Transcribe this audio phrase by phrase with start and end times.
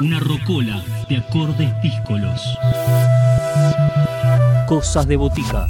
[0.00, 2.42] Una rocola de acordes díscolos.
[4.66, 5.68] Cosas de botica.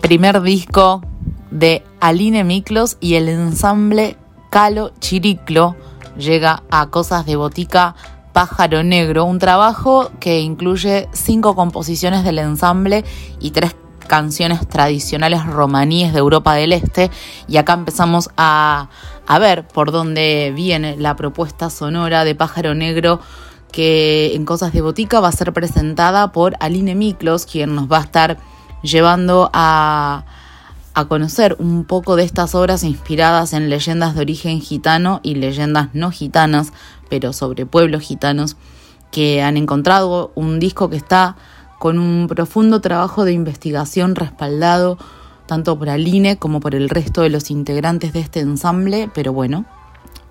[0.00, 1.02] Primer disco
[1.50, 4.16] de Aline Miklos y el ensamble
[4.48, 5.76] Calo Chiriclo
[6.16, 7.94] llega a Cosas de Botica
[8.32, 13.04] Pájaro Negro, un trabajo que incluye cinco composiciones del ensamble
[13.38, 13.74] y tres
[14.06, 17.10] canciones tradicionales romaníes de Europa del Este.
[17.48, 18.88] Y acá empezamos a,
[19.26, 23.20] a ver por dónde viene la propuesta sonora de Pájaro Negro
[23.72, 27.98] que en Cosas de Botica va a ser presentada por Aline Miklos, quien nos va
[27.98, 28.38] a estar
[28.82, 30.24] llevando a
[30.96, 35.90] a conocer un poco de estas obras inspiradas en leyendas de origen gitano y leyendas
[35.92, 36.72] no gitanas,
[37.10, 38.56] pero sobre pueblos gitanos,
[39.12, 41.36] que han encontrado un disco que está
[41.78, 44.98] con un profundo trabajo de investigación respaldado
[45.46, 49.64] tanto por Aline como por el resto de los integrantes de este ensamble, pero bueno,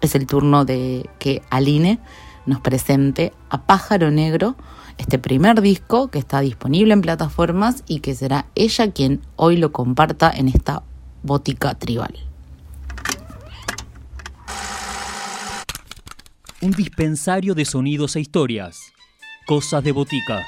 [0.01, 1.99] es el turno de que Aline
[2.45, 4.55] nos presente a Pájaro Negro,
[4.97, 9.71] este primer disco que está disponible en plataformas y que será ella quien hoy lo
[9.71, 10.83] comparta en esta
[11.23, 12.13] botica tribal.
[16.61, 18.79] Un dispensario de sonidos e historias.
[19.45, 20.41] Cosas de botica.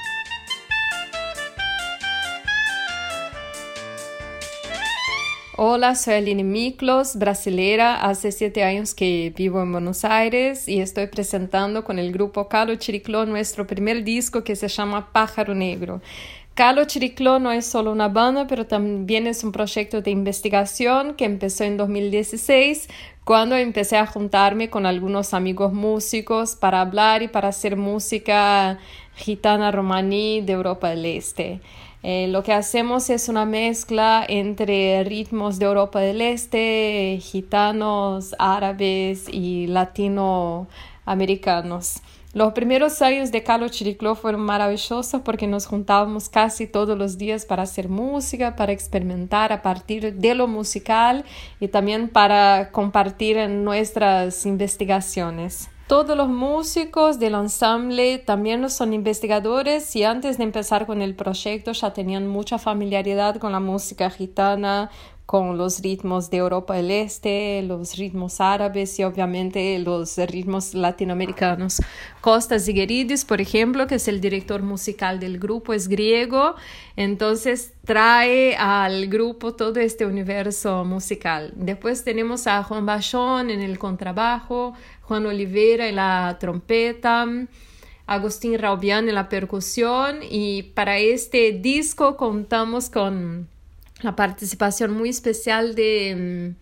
[5.60, 7.96] Hola, soy Aline Miklos, brasilera.
[7.96, 12.76] Hace siete años que vivo en Buenos Aires y estoy presentando con el grupo Calo
[12.76, 16.00] Chiricló nuestro primer disco que se llama Pájaro Negro.
[16.54, 21.24] Calo Chiricló no es solo una banda, pero también es un proyecto de investigación que
[21.24, 22.88] empezó en 2016
[23.24, 28.78] cuando empecé a juntarme con algunos amigos músicos para hablar y para hacer música
[29.16, 31.60] gitana romaní de Europa del Este.
[32.02, 39.28] Eh, lo que hacemos es una mezcla entre ritmos de Europa del Este, gitanos, árabes
[39.28, 41.96] y latinoamericanos.
[42.34, 47.46] Los primeros años de Calo Chiricló fueron maravillosos porque nos juntábamos casi todos los días
[47.46, 51.24] para hacer música, para experimentar a partir de lo musical
[51.58, 55.68] y también para compartir nuestras investigaciones.
[55.88, 61.72] Todos los músicos del ensamble también son investigadores y antes de empezar con el proyecto
[61.72, 64.90] ya tenían mucha familiaridad con la música gitana,
[65.28, 71.82] con los ritmos de Europa del Este, los ritmos árabes y obviamente los ritmos latinoamericanos.
[72.22, 76.54] Costas Zigheridis, por ejemplo, que es el director musical del grupo, es griego,
[76.96, 81.52] entonces trae al grupo todo este universo musical.
[81.56, 84.72] Después tenemos a Juan Bachón en el contrabajo,
[85.02, 87.26] Juan Oliveira en la trompeta,
[88.06, 93.46] Agustín Raubian en la percusión y para este disco contamos con
[94.02, 96.54] la participación muy especial de,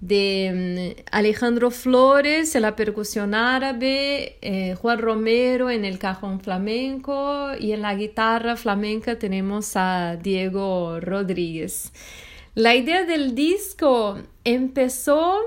[0.00, 7.48] de mm, Alejandro Flores en la percusión árabe, eh, Juan Romero en el cajón flamenco
[7.58, 11.92] y en la guitarra flamenca tenemos a Diego Rodríguez.
[12.54, 15.40] La idea del disco empezó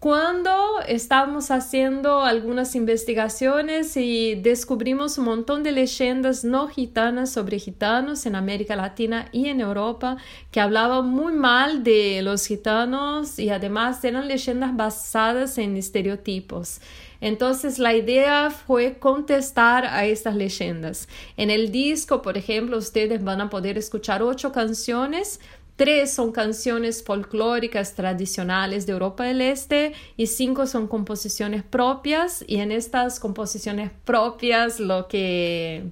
[0.00, 8.24] cuando estábamos haciendo algunas investigaciones y descubrimos un montón de leyendas no gitanas sobre gitanos
[8.24, 10.16] en América Latina y en Europa
[10.50, 16.80] que hablaban muy mal de los gitanos y además eran leyendas basadas en estereotipos.
[17.20, 21.08] Entonces la idea fue contestar a estas leyendas.
[21.36, 25.40] En el disco, por ejemplo, ustedes van a poder escuchar ocho canciones
[25.80, 32.56] Tres son canciones folclóricas tradicionales de Europa del Este y cinco son composiciones propias y
[32.58, 35.86] en estas composiciones propias lo que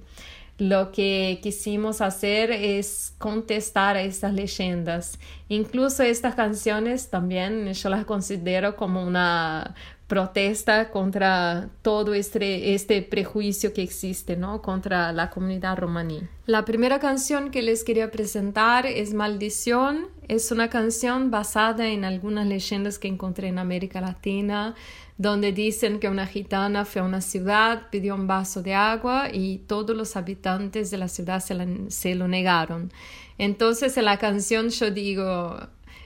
[0.59, 5.17] lo que quisimos hacer es contestar a estas leyendas.
[5.47, 9.73] Incluso estas canciones también yo las considero como una
[10.09, 14.61] protesta contra todo este, este prejuicio que existe, ¿no?
[14.61, 16.23] Contra la comunidad romaní.
[16.47, 20.07] La primera canción que les quería presentar es Maldición.
[20.27, 24.73] Es una canción basada en algunas leyendas que encontré en América Latina,
[25.19, 29.59] donde dicen que una gitana fue a una ciudad, pidió un vaso de agua y
[29.59, 31.55] todos los habitantes de la ciudad se,
[31.91, 32.91] se lo negaron.
[33.37, 35.55] Entonces en la canción yo digo,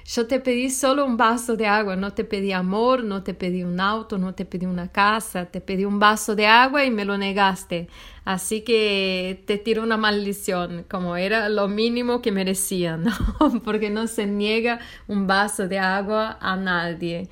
[0.06, 3.64] yo te pedí solo un vaso de agua, no te pedí amor, no te pedí
[3.64, 7.06] un auto, no te pedí una casa, te pedí un vaso de agua y me
[7.06, 7.88] lo negaste.
[8.26, 13.14] Así que te tiro una maldición, como era lo mínimo que merecía, ¿no?
[13.64, 17.30] Porque no se niega un vaso de agua a nadie.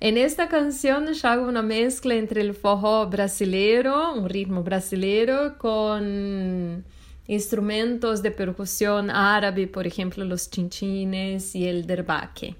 [0.00, 6.84] En esta canción yo hago una mezcla entre el forró brasileiro, un ritmo brasileiro, con
[7.28, 12.56] instrumentos de percusión árabe, por ejemplo, los chinchines y el derbaque.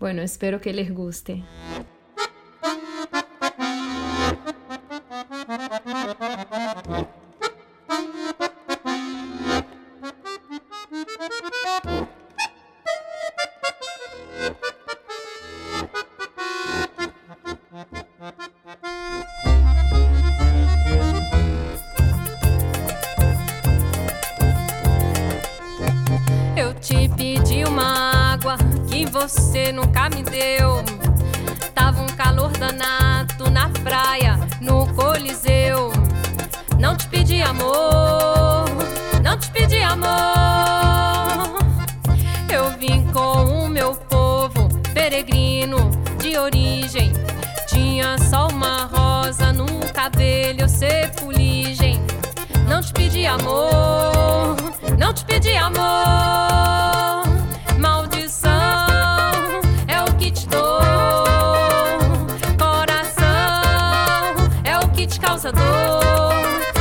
[0.00, 1.44] Bueno, espero que les guste.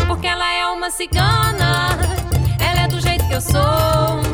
[0.08, 1.98] Porque ela é uma cigana,
[2.60, 4.31] ela é do jeito que eu sou.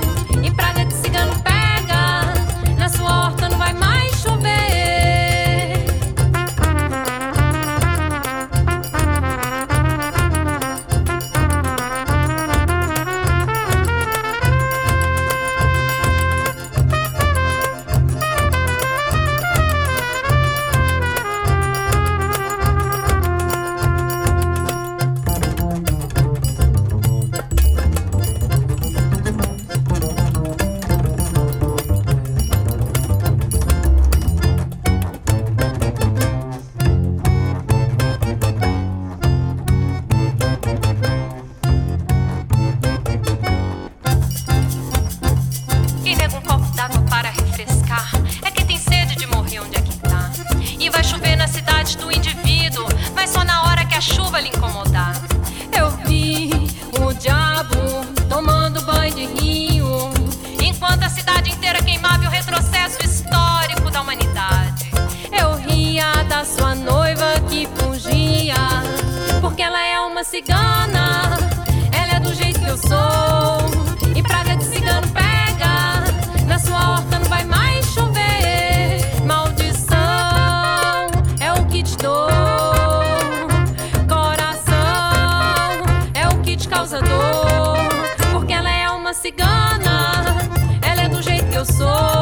[89.17, 90.37] Cigana,
[90.81, 92.16] ela é do jeito que eu sou.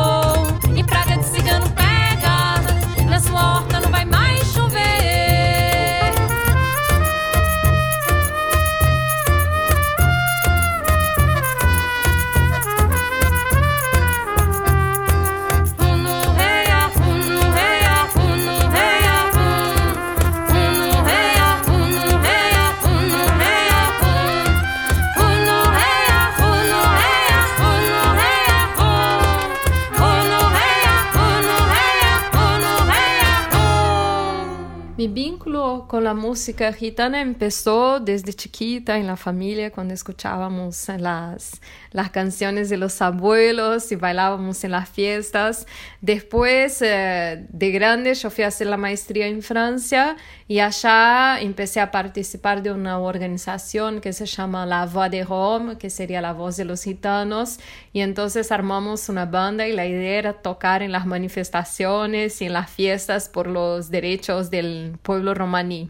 [35.66, 41.60] Con la música gitana empezó desde chiquita en la familia cuando escuchábamos las,
[41.92, 45.66] las canciones de los abuelos y bailábamos en las fiestas.
[46.02, 50.18] Después eh, de grande yo fui a hacer la maestría en Francia
[50.48, 55.78] y allá empecé a participar de una organización que se llama La Voix de Rome,
[55.80, 57.60] que sería la voz de los gitanos.
[57.92, 62.54] Y entonces armamos una banda y la idea era tocar en las manifestaciones y en
[62.54, 65.90] las fiestas por los derechos del pueblo romaní.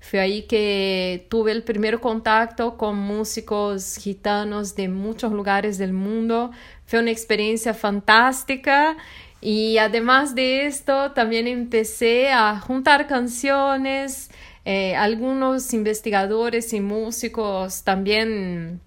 [0.00, 6.50] Fue ahí que tuve el primer contacto con músicos gitanos de muchos lugares del mundo.
[6.86, 8.96] Fue una experiencia fantástica
[9.40, 14.30] y además de esto también empecé a juntar canciones.
[14.64, 18.80] Eh, algunos investigadores y músicos también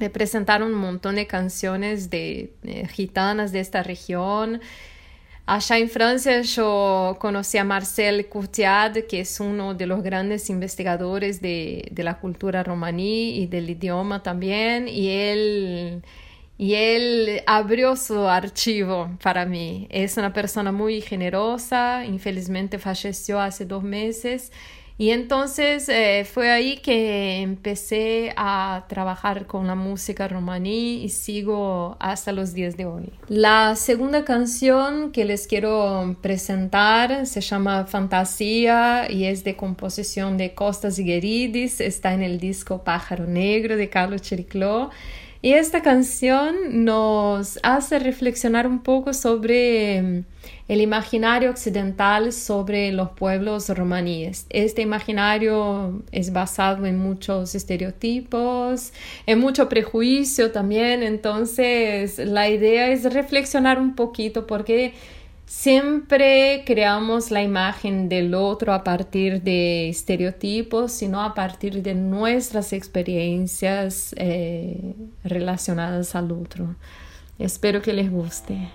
[0.00, 4.60] me presentaron un montón de canciones de eh, gitanas de esta región.
[5.46, 11.42] Allá en Francia yo conocí a Marcel Courtiad, que es uno de los grandes investigadores
[11.42, 16.02] de, de la cultura romaní y del idioma también, y él,
[16.56, 19.86] y él abrió su archivo para mí.
[19.90, 24.50] Es una persona muy generosa, infelizmente falleció hace dos meses,
[24.96, 31.96] Y entonces eh, fue ahí que empecé a trabajar con la música romaní y sigo
[31.98, 33.12] hasta los días de hoy.
[33.28, 40.54] La segunda canción que les quiero presentar se llama Fantasía y es de composición de
[40.54, 44.90] Costas Gueridis, está en el disco Pájaro Negro de Carlos Chiricló.
[45.44, 50.24] Y esta canción nos hace reflexionar un poco sobre mm,
[50.68, 54.46] el imaginario occidental sobre los pueblos romaníes.
[54.48, 58.94] Este imaginario es basado en muchos estereotipos,
[59.26, 64.94] en mucho prejuicio también, entonces la idea es reflexionar un poquito porque
[65.46, 72.72] Siempre creamos la imagen del otro a partir de estereotipos, sino a partir de nuestras
[72.72, 76.76] experiencias eh, relacionadas al otro.
[77.38, 78.70] Espero que les guste.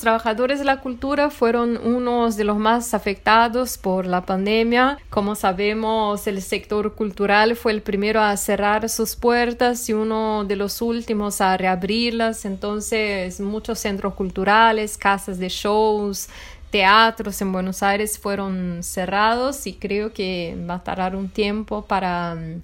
[0.00, 4.98] Trabajadores de la cultura fueron unos de los más afectados por la pandemia.
[5.10, 10.56] Como sabemos, el sector cultural fue el primero a cerrar sus puertas y uno de
[10.56, 12.44] los últimos a reabrirlas.
[12.44, 16.28] Entonces, muchos centros culturales, casas de shows,
[16.70, 22.34] teatros en Buenos Aires fueron cerrados y creo que va a tardar un tiempo para
[22.34, 22.62] mm,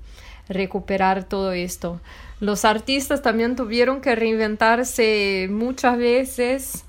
[0.48, 2.00] recuperar todo esto.
[2.38, 6.85] Los artistas también tuvieron que reinventarse muchas veces.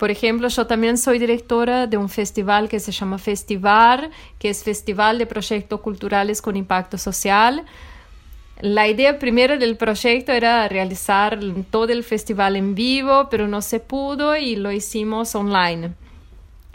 [0.00, 4.64] Por ejemplo, yo también soy directora de un festival que se llama Festival, que es
[4.64, 7.66] Festival de Proyectos Culturales con Impacto Social.
[8.62, 11.38] La idea primera del proyecto era realizar
[11.70, 15.92] todo el festival en vivo, pero no se pudo y lo hicimos online.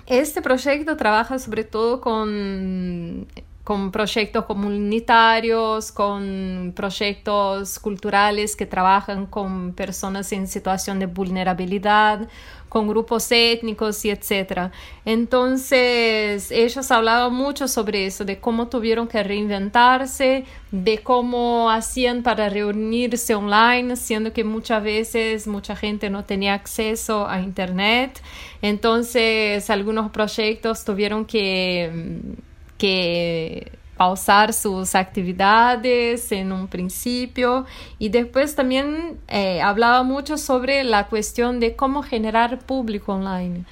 [0.05, 3.25] Este proyecto trabaja sobre todo con,
[3.65, 12.29] con proyectos comunitarios, con proyectos culturales que trabajan con personas en situación de vulnerabilidad,
[12.69, 14.71] con grupos étnicos y etcétera.
[15.03, 22.49] Entonces, ellos hablaban mucho sobre eso, de cómo tuvieron que reinventarse, de cómo hacían para
[22.49, 28.21] reunirse online, siendo que muchas veces mucha gente no tenía acceso a Internet.
[28.61, 32.35] Entonces, algunos proyectos tuvieron que,
[32.77, 37.65] que pausar sus actividades en un principio
[37.97, 43.63] y después también eh, hablaba mucho sobre la cuestión de cómo generar público online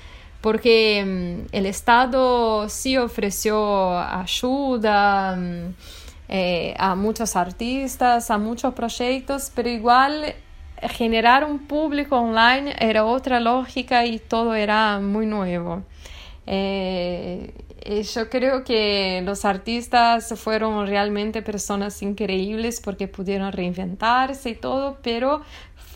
[0.44, 5.74] porque mm, el Estado sí ofreció ayuda mm,
[6.28, 10.36] eh, a muchos artistas, a muchos proyectos, pero igual
[10.82, 15.84] generar un público online era otra lógica y todo era muy nuevo.
[16.46, 17.54] Eh,
[17.86, 25.42] yo creo que los artistas fueron realmente personas increíbles porque pudieron reinventarse y todo, pero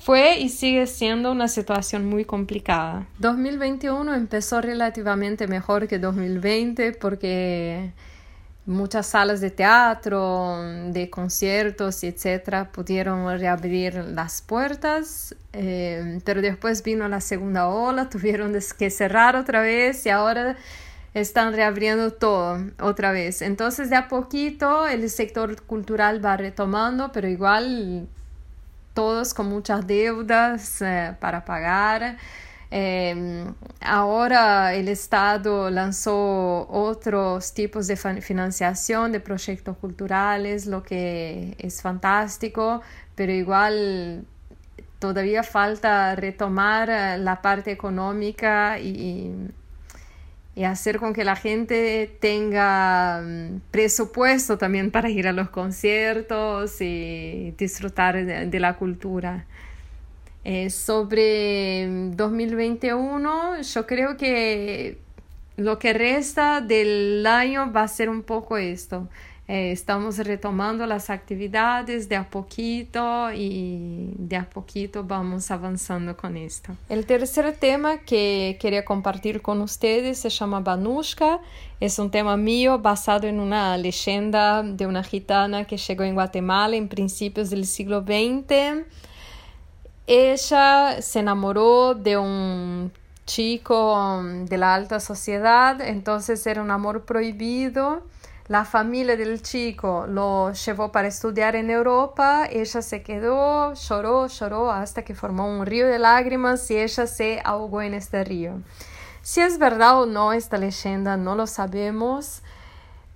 [0.02, 3.08] fue y sigue siendo una situación muy complicada.
[3.20, 7.92] 2021 empezó relativamente mejor que 2020 porque
[8.66, 17.08] muchas salas de teatro, de conciertos, etcétera, pudieron reabrir las puertas, eh, pero después vino
[17.08, 20.58] la segunda ola, tuvieron que cerrar otra vez y ahora
[21.14, 23.42] están reabriendo todo otra vez.
[23.42, 28.08] Entonces, de a poquito el sector cultural va retomando, pero igual
[28.94, 32.18] todos con muchas deudas eh, para pagar.
[32.70, 41.82] Em, ahora el Estado lanzó otros tipos de financiación de proyectos culturales, lo que es
[41.82, 42.82] fantástico,
[43.16, 44.26] pero igual
[45.00, 49.32] todavía falta retomar eh, la parte económica y
[50.58, 56.82] y hacer con que la gente tenga mm, presupuesto también para ir a los conciertos
[56.82, 59.46] y disfrutar de, la cultura.
[60.44, 64.98] Eh, sobre 2021, mm, yo creo que
[65.58, 69.08] lo que resta del año va a ser un poco esto.
[69.50, 76.36] Eh, estamos retomando las actividades de a poquito y de a poquito vamos avanzando con
[76.36, 76.76] esto.
[76.90, 81.40] El tercer tema que quería compartir con ustedes se llama Banushka.
[81.80, 86.76] Es un tema mío basado en una leyenda de una gitana que llegó en Guatemala
[86.76, 88.86] en principios del siglo XX.
[90.08, 92.92] Ella se enamoró de un
[93.26, 98.04] chico de la alta sociedad, entonces era un amor prohibido
[98.48, 104.72] la familia del chico lo llevó para estudiar en Europa, ella se quedó, lloró, lloró
[104.72, 108.62] hasta que formó un río de lágrimas y ella se ahogó en este río.
[109.22, 112.42] Si es verdad o no esta leyenda, no lo sabemos,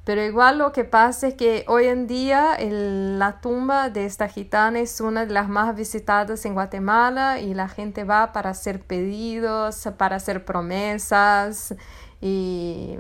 [0.04, 4.80] pero igual lo que pasa es que hoy en día la tumba de esta gitana
[4.80, 9.88] es una de las más visitadas en Guatemala y la gente va para hacer pedidos,
[9.98, 11.74] para hacer promesas
[12.22, 12.98] y,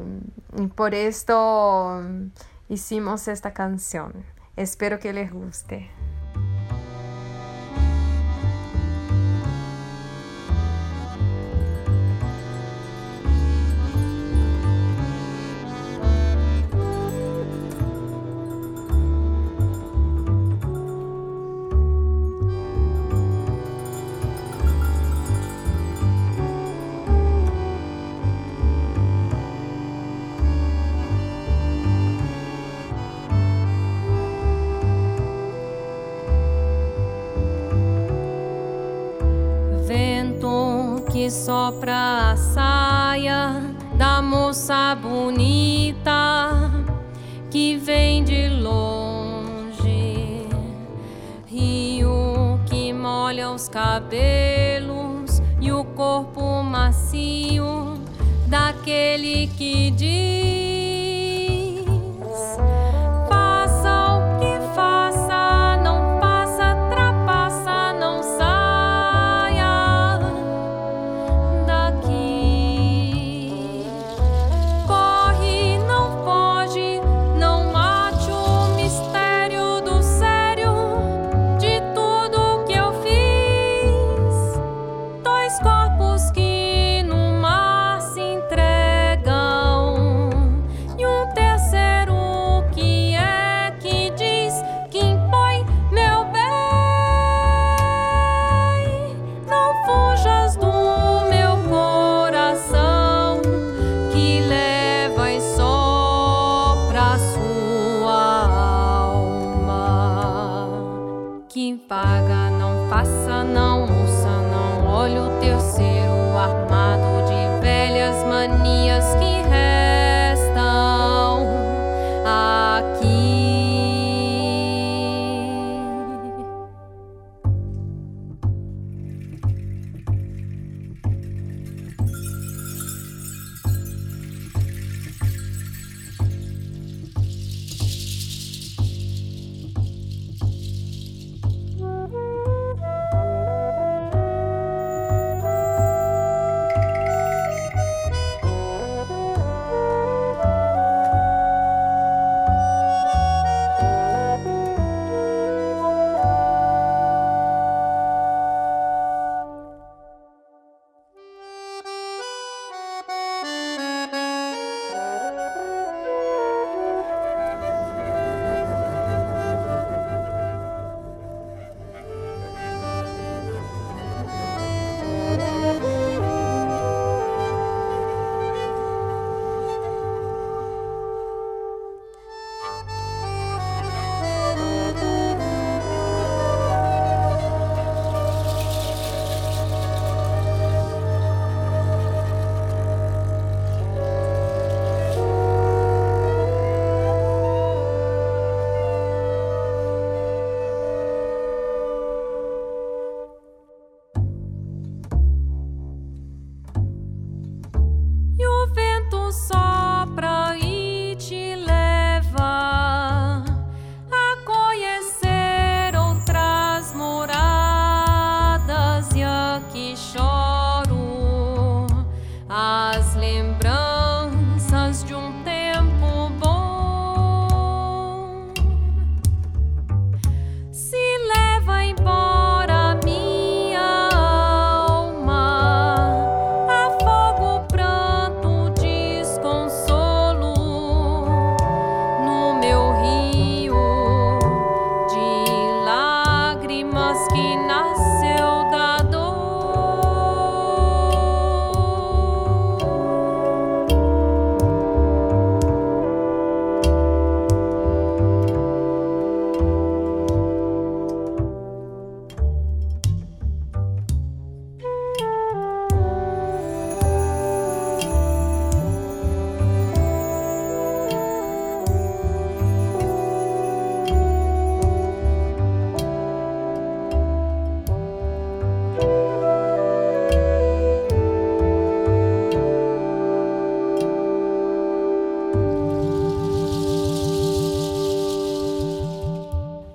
[0.75, 2.01] por esto
[2.67, 4.13] hicimos esta canción.
[4.57, 5.89] Espero que les guste.
[41.45, 43.63] Sopra a saia
[43.97, 46.69] da moça bonita
[47.49, 50.45] que vem de longe,
[51.47, 57.99] rio que molha os cabelos e o corpo macio
[58.47, 60.30] daquele que diz.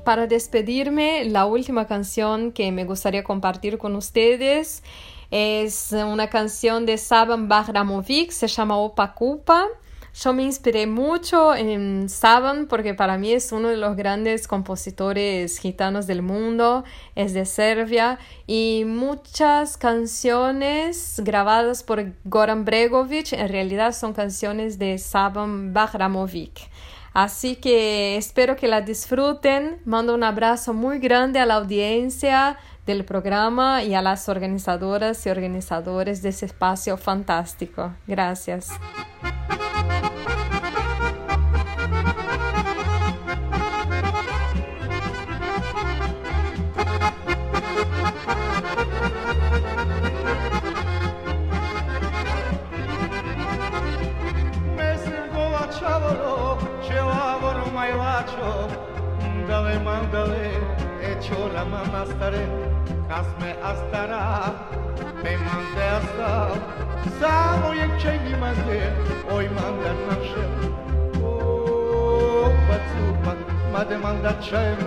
[0.06, 4.84] Para despedirme, la última canción que me gustaría compartir con ustedes
[5.32, 9.66] es una canción de Saban Bahramovic, se llama Opa Kupa.
[10.14, 15.58] Yo me inspiré mucho en Saban porque para mí es uno de los grandes compositores
[15.58, 16.84] gitanos del mundo,
[17.16, 24.98] es de Serbia y muchas canciones grabadas por Goran Bregovic en realidad son canciones de
[24.98, 26.70] Saban Bahramovic.
[27.16, 29.80] Así que espero que la disfruten.
[29.86, 35.30] Mando un abrazo muy grande a la audiencia del programa y a las organizadoras y
[35.30, 37.94] organizadores de ese espacio fantástico.
[38.06, 38.68] Gracias.
[74.46, 74.85] changed.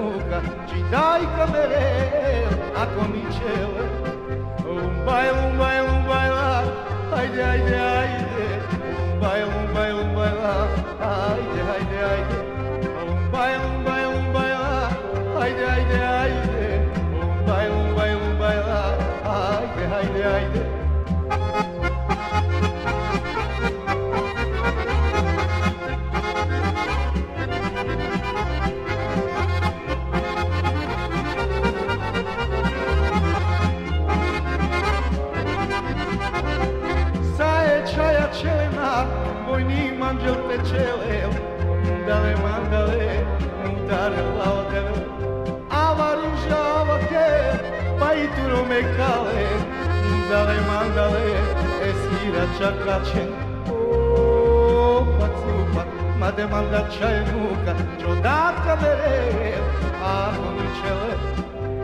[52.60, 53.30] чакрачен,
[53.70, 55.84] о, пацупа,
[56.20, 59.64] мадеманда чаймука, чудатка берем,
[60.04, 61.16] а помичеле.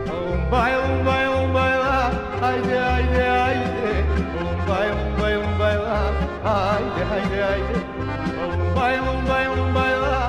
[0.06, 2.12] Лумбай, лумбай, лумбайла,
[2.42, 4.04] айде, айде, айде,
[4.38, 5.98] лумбай, лумбай, лумбайла,
[6.44, 7.76] айде, айде, айде,
[8.36, 10.26] лумбай, лумбай, лумбайла,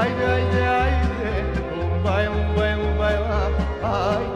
[0.00, 1.32] айде, айде, айде,
[1.76, 3.40] лумбай, лумбай, лумбайла,
[3.82, 4.27] айде.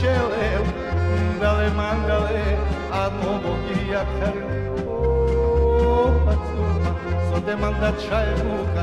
[0.00, 0.62] čeleu,
[1.10, 2.46] mandale, mandale,
[2.92, 4.36] a momo i jakar.
[4.86, 6.92] O, pa cuma,
[7.30, 8.82] so demanda čaje muka,